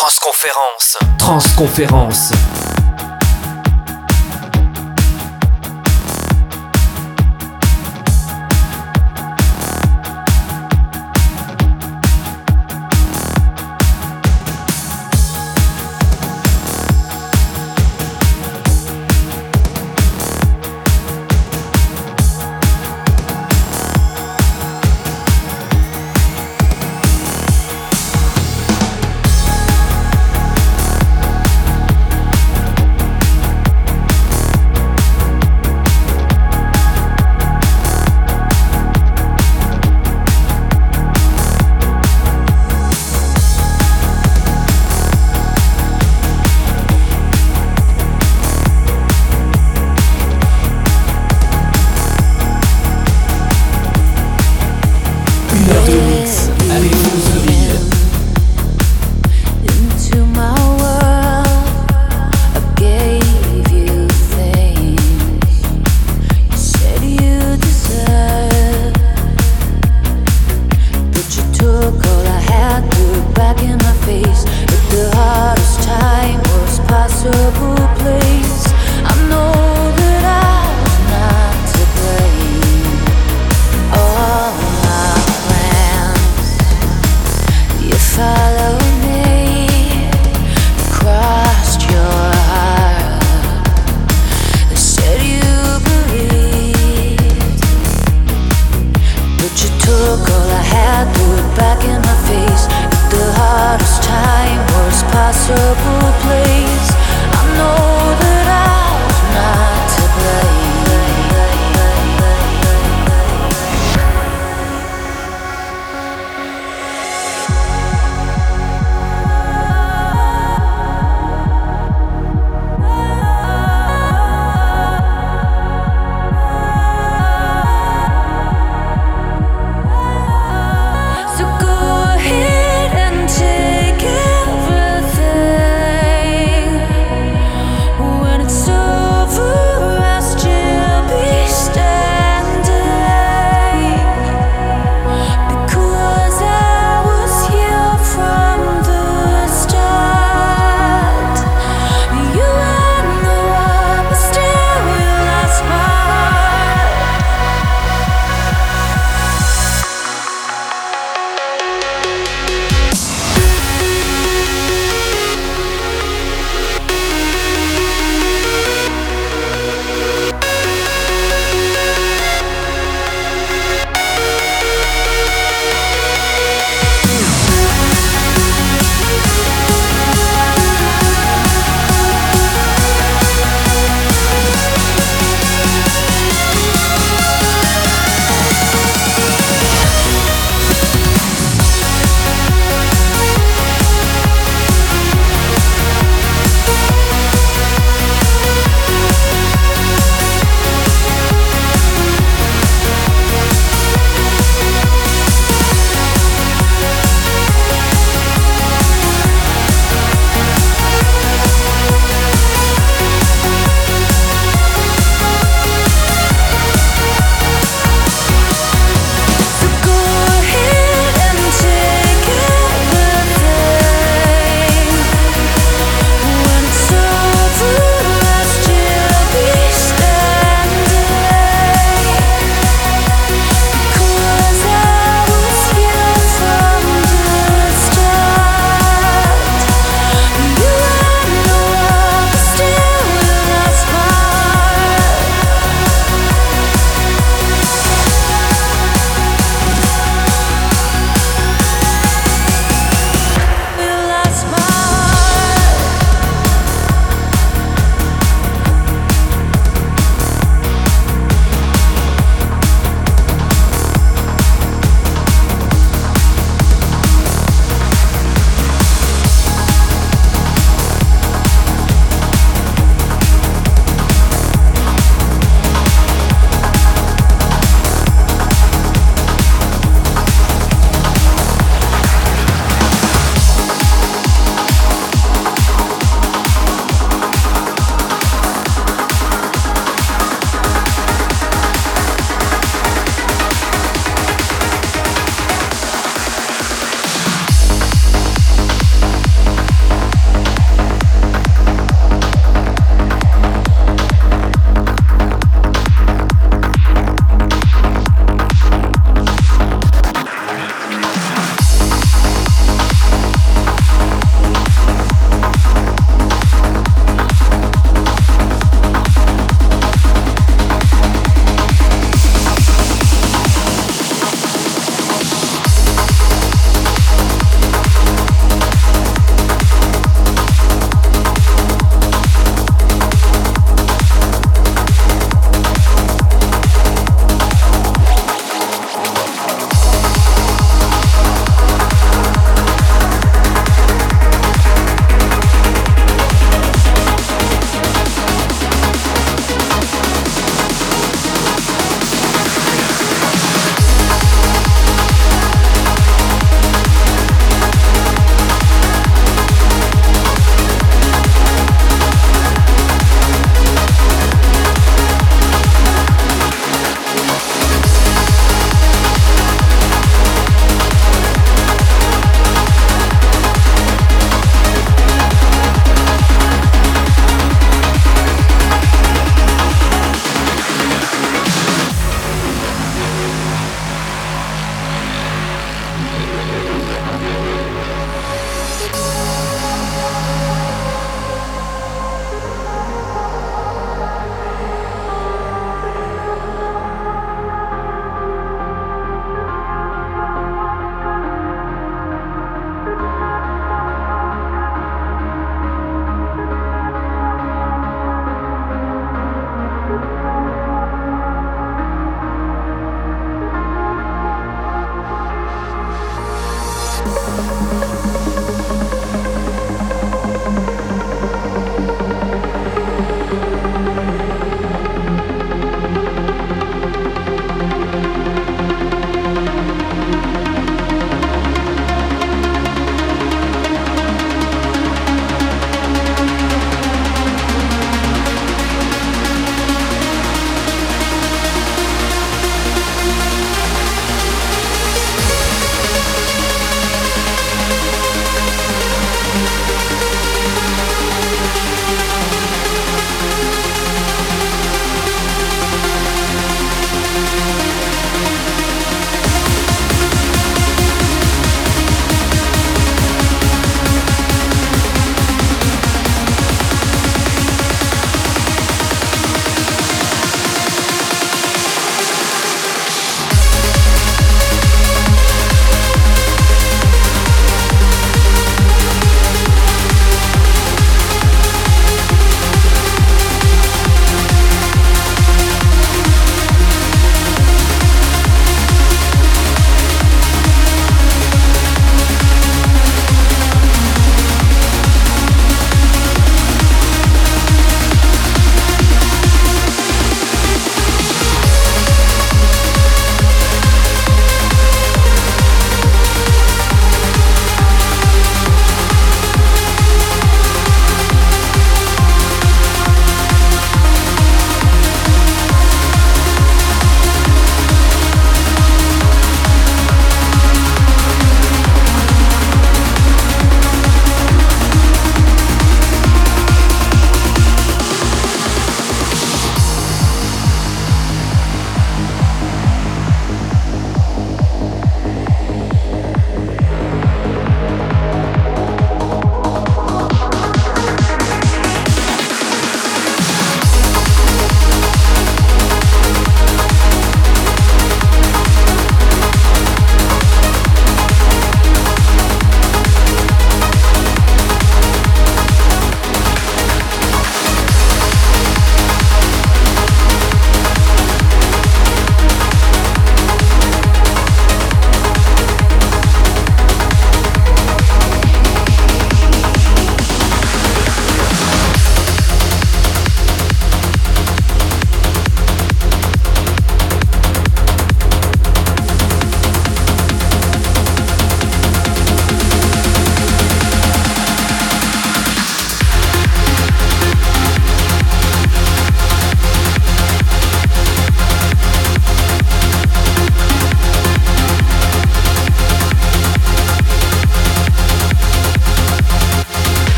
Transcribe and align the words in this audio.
Transconférence. 0.00 0.96
Transconférence. 1.18 2.32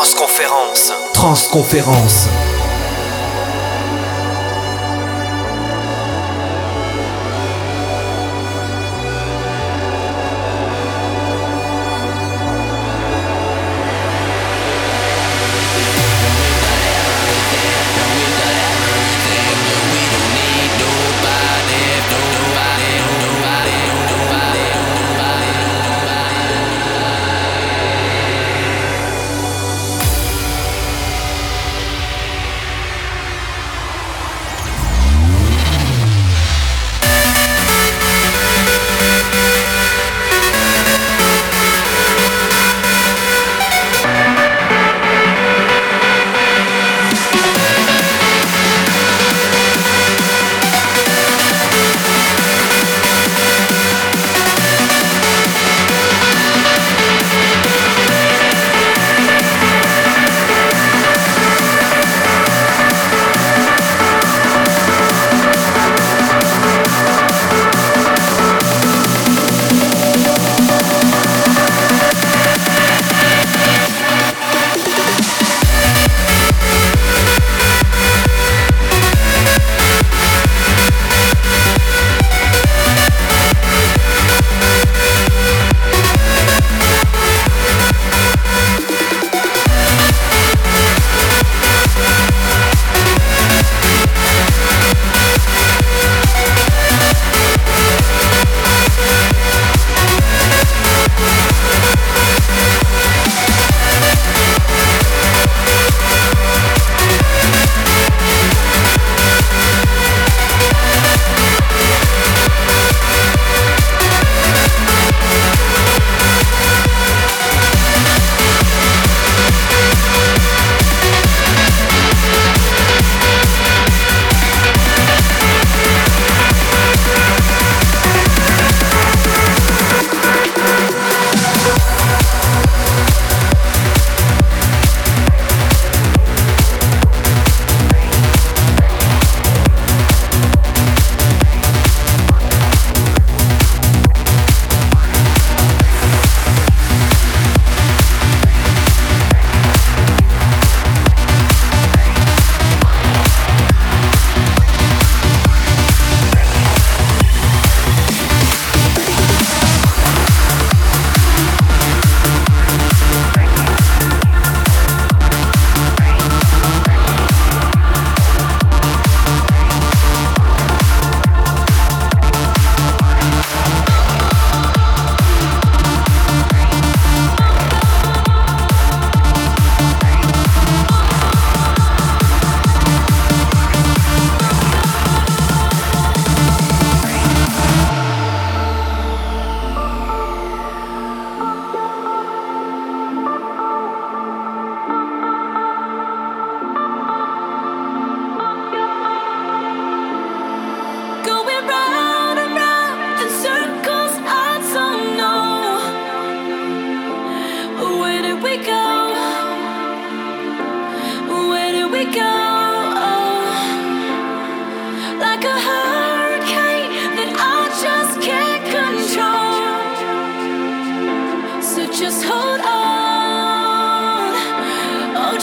Transconférence. 0.00 0.92
Transconférence. 1.12 2.28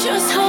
just 0.06 0.32
hope 0.34 0.44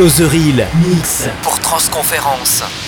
Real 0.00 0.68
Mix 0.86 1.28
pour 1.42 1.58
Transconférence. 1.58 2.87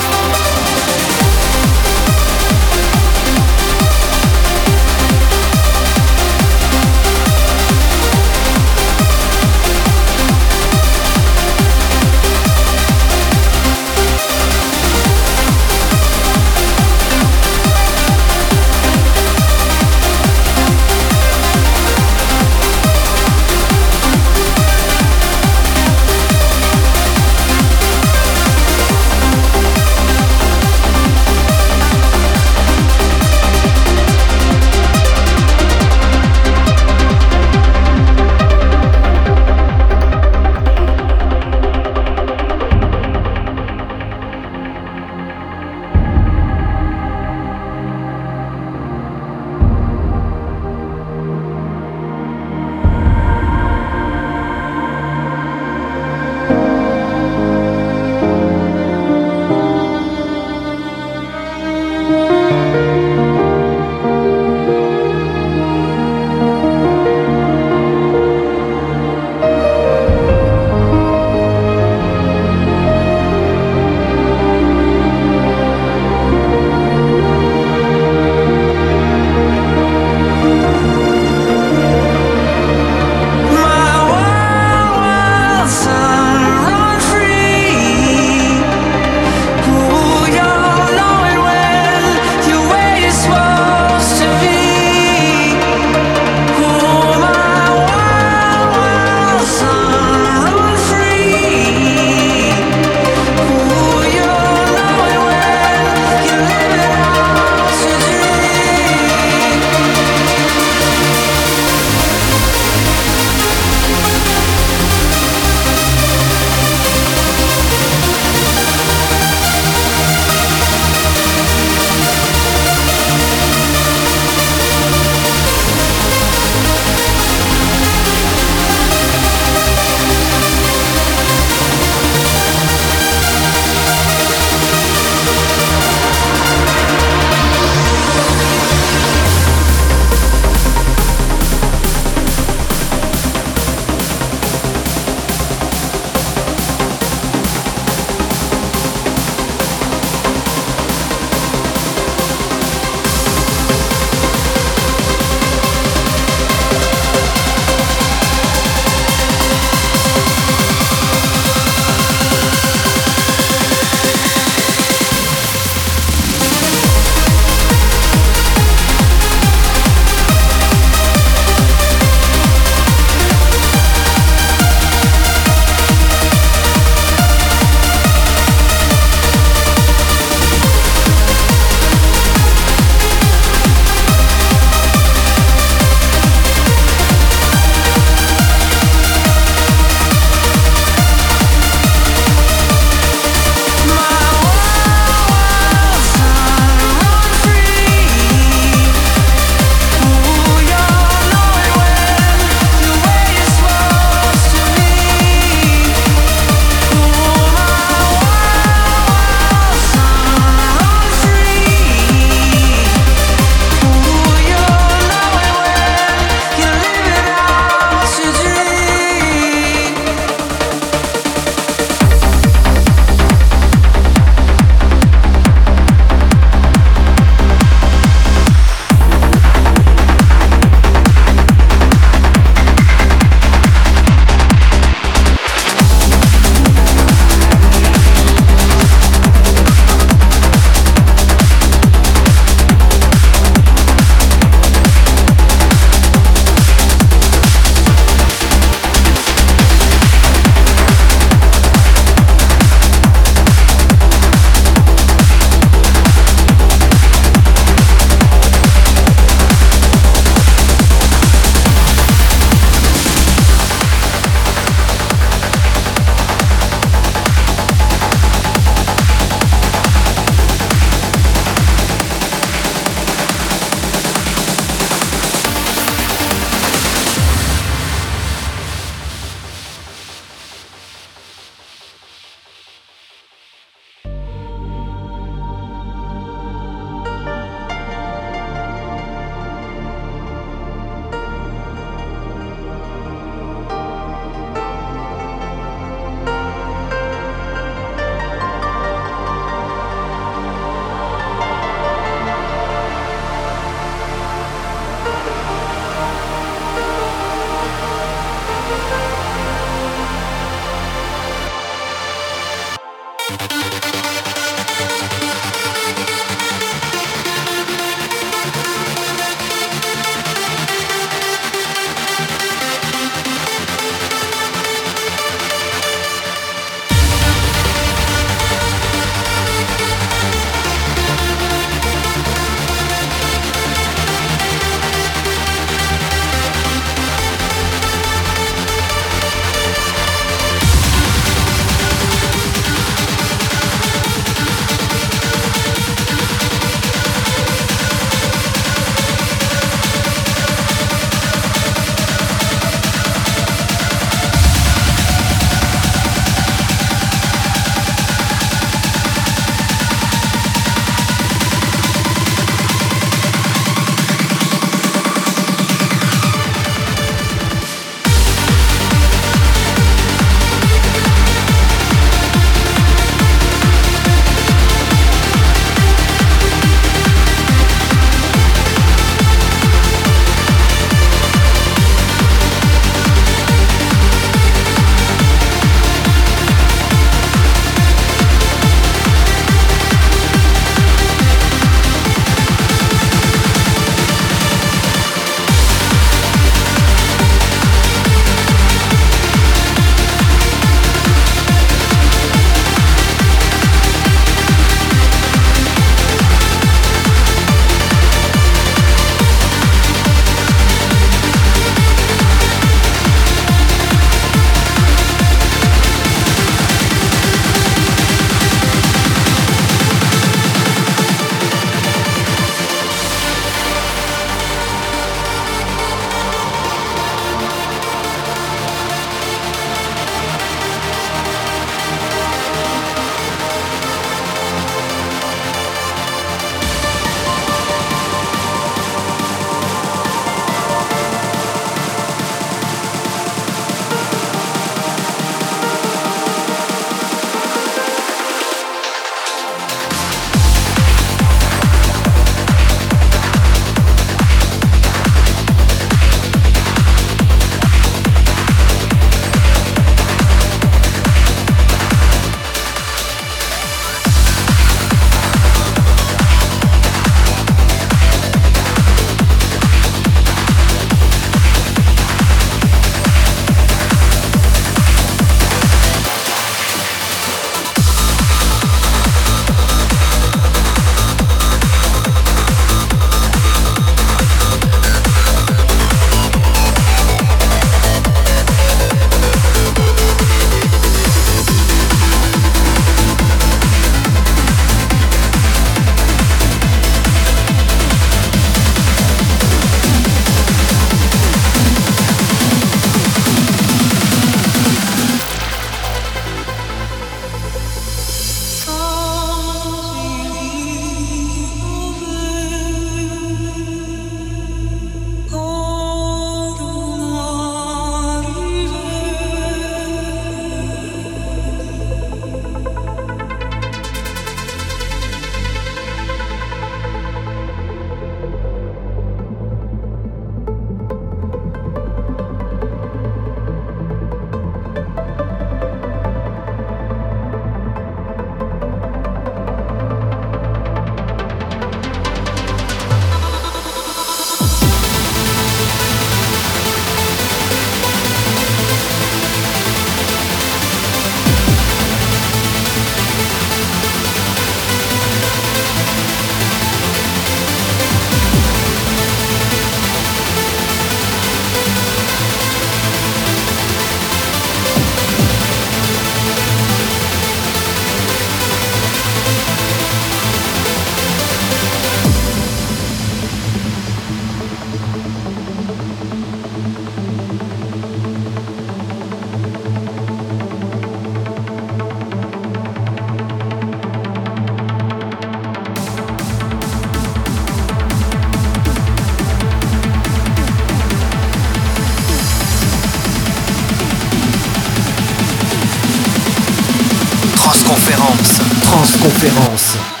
Transconférence. 598.81 600.00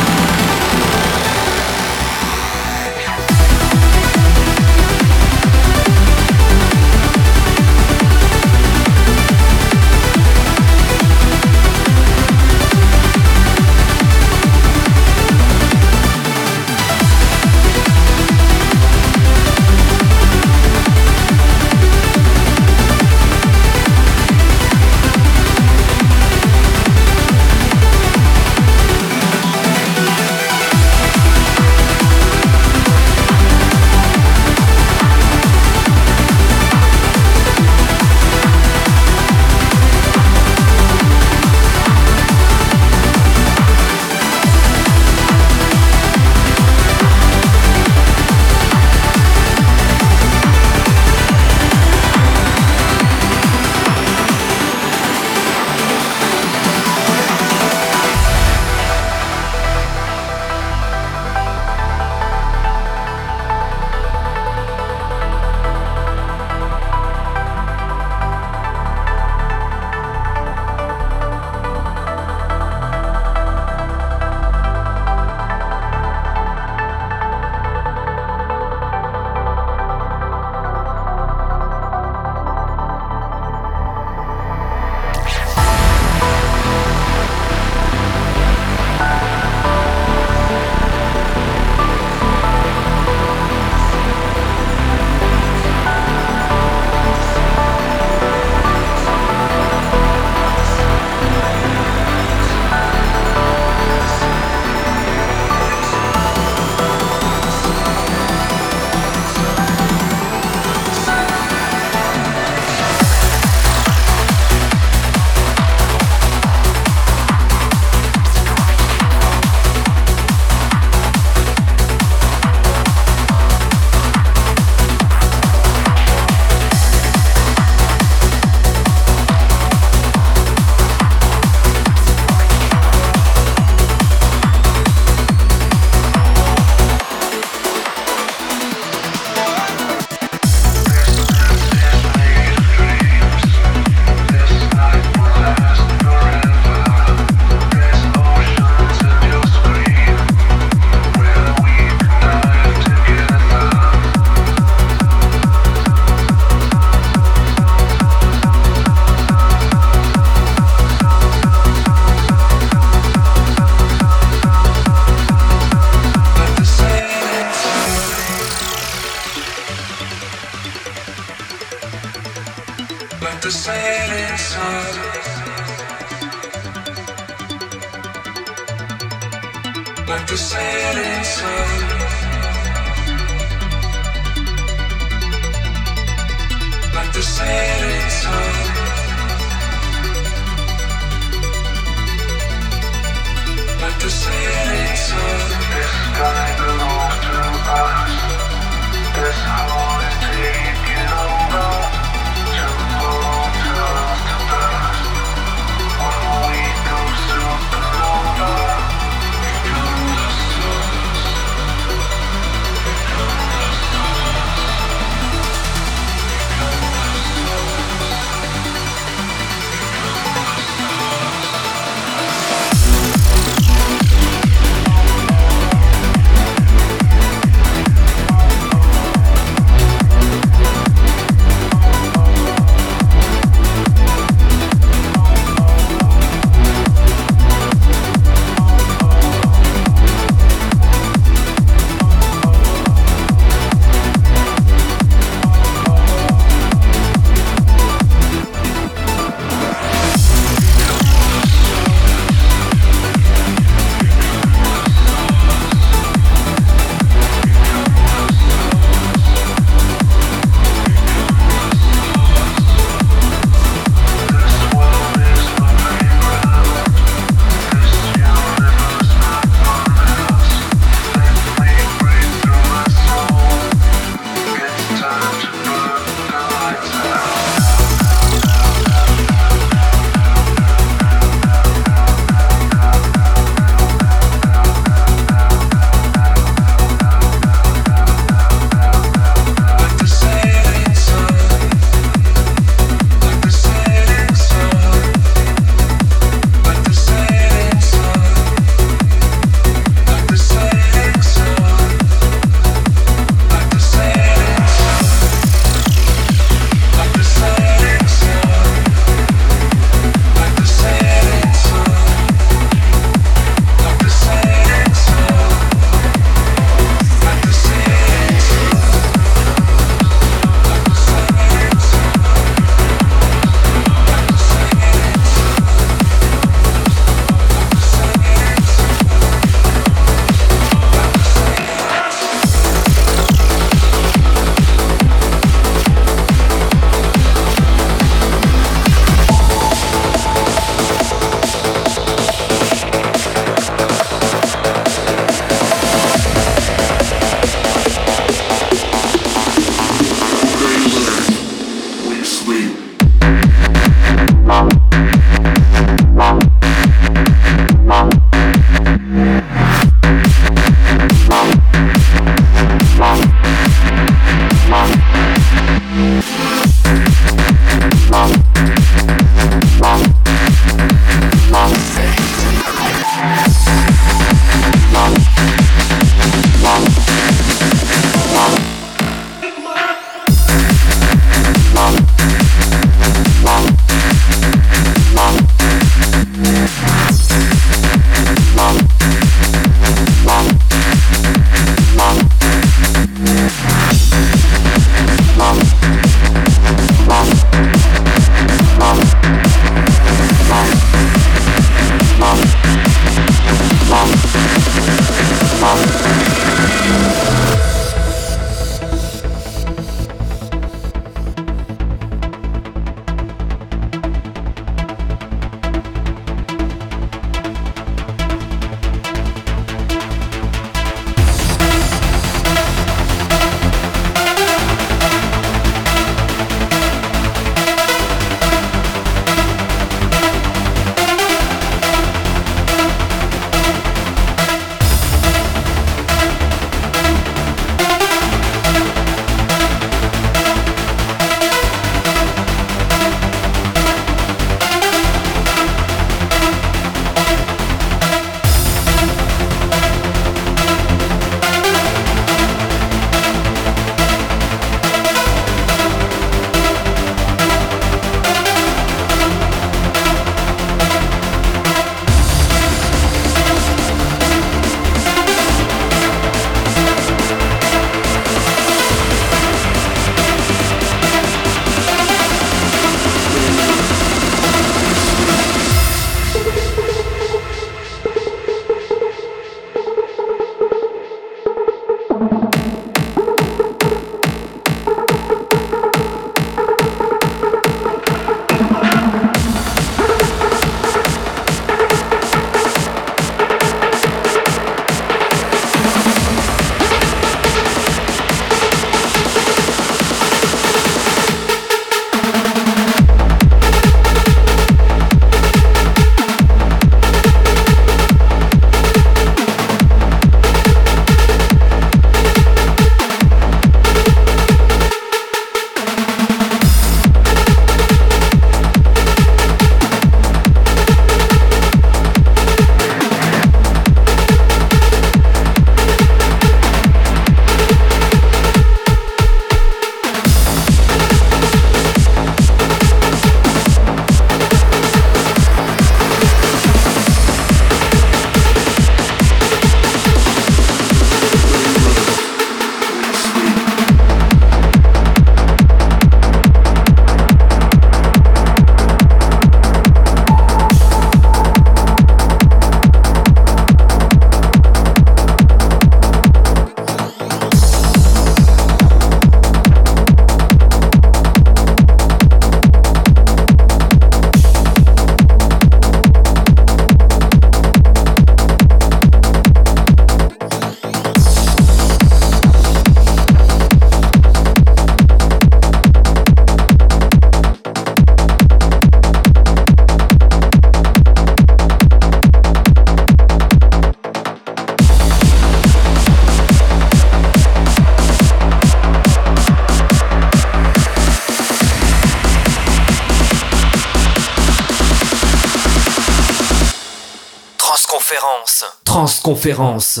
Transconférence. 599.24 600.00